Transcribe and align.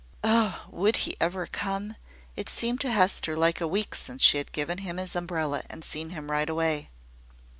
Oh! 0.23 0.63
would 0.71 0.95
he 1.05 1.15
ever 1.21 1.45
come? 1.45 1.95
It 2.35 2.49
seemed 2.49 2.81
to 2.81 2.91
Hester 2.91 3.37
like 3.37 3.61
a 3.61 3.67
week 3.67 3.93
since 3.93 4.23
she 4.23 4.39
had 4.39 4.51
given 4.51 4.79
him 4.79 4.97
his 4.97 5.15
umbrella, 5.15 5.61
and 5.69 5.85
seen 5.85 6.09
him 6.09 6.31
ride 6.31 6.49
away. 6.49 6.89